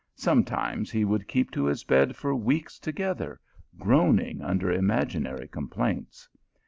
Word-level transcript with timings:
Some 0.15 0.43
times 0.43 0.89
he 0.89 1.05
would 1.05 1.27
keep 1.27 1.51
to 1.51 1.65
his 1.65 1.83
bed 1.83 2.15
for 2.15 2.33
weeks 2.33 2.79
together, 2.79 3.39
groaning 3.77 4.41
under 4.41 4.71
imaginary 4.71 5.47
complaints. 5.47 6.27